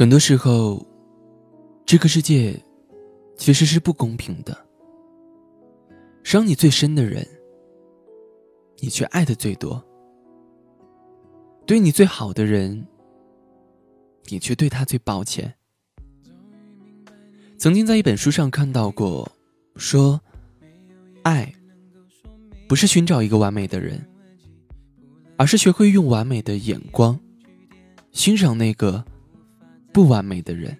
[0.00, 0.82] 很多时候，
[1.84, 2.58] 这个世界
[3.36, 4.56] 其实是不公平的。
[6.24, 7.22] 伤你最深的人，
[8.78, 9.78] 你却爱的最多；
[11.66, 12.82] 对你最好的人，
[14.28, 15.54] 你却对他最抱歉。
[17.58, 19.30] 曾经在一本书上看到过，
[19.76, 20.18] 说，
[21.24, 21.52] 爱
[22.66, 24.02] 不是寻找一个完美的人，
[25.36, 27.20] 而是学会用完美的眼光
[28.12, 29.04] 欣赏那个。
[29.92, 30.76] 不完美的人，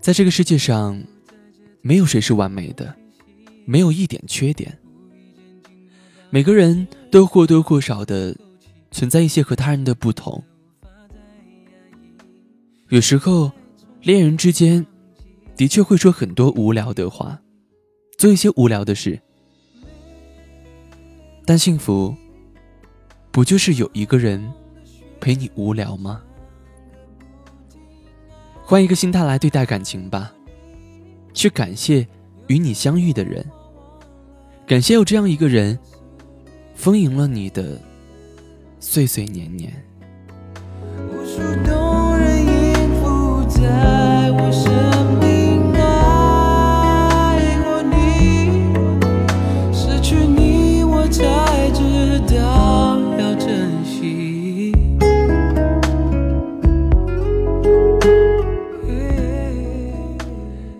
[0.00, 1.02] 在这个世界上，
[1.80, 2.94] 没有谁是完美的，
[3.64, 4.76] 没有一点缺点。
[6.30, 8.36] 每个人都或多或少的
[8.90, 10.42] 存在一些和他人的不同。
[12.88, 13.50] 有时候，
[14.02, 14.84] 恋人之间
[15.56, 17.40] 的确会说很多无聊的话，
[18.18, 19.20] 做一些无聊的事。
[21.44, 22.14] 但幸福，
[23.30, 24.52] 不就是有一个人
[25.20, 26.22] 陪你无聊吗？
[28.68, 30.32] 换一个心态来对待感情吧，
[31.32, 32.04] 去感谢
[32.48, 33.48] 与你相遇的人，
[34.66, 35.78] 感谢有这样一个人，
[36.74, 37.80] 丰盈了你的
[38.80, 39.72] 岁岁年年。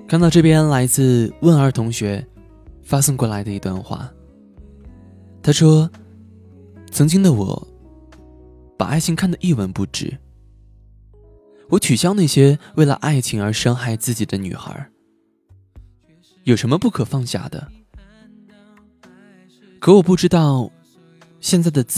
[0.09, 2.25] 看到这边来自问儿同学
[2.85, 4.09] 发送过来的一段话，
[5.43, 5.91] 他说
[6.93, 7.67] ：“曾经的我，
[8.79, 10.17] 把爱情看得一文不值。
[11.69, 14.89] 我取消那些为了爱情而伤害自己的女孩。
[16.45, 17.67] 有什么不可放下的？
[19.81, 20.71] 可我不知道，
[21.41, 21.95] 现在的自。”